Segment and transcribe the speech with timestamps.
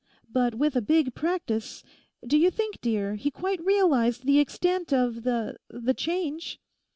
[0.31, 1.83] But with a big practice....
[2.25, 6.59] Do you think, dear, he quite realised the extent of the—the change?